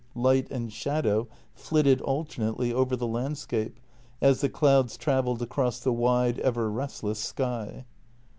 Light 0.15 0.49
and 0.49 0.73
shadow 0.73 1.27
flitted 1.53 2.01
alternately 2.01 2.73
over 2.73 2.95
the 2.95 3.05
landscape 3.05 3.79
as 4.19 4.41
the 4.41 4.49
clouds 4.49 4.97
travelled 4.97 5.43
across 5.43 5.79
the 5.79 5.93
wide, 5.93 6.39
ever 6.39 6.71
rest 6.71 7.03
less 7.03 7.19
sky. 7.19 7.85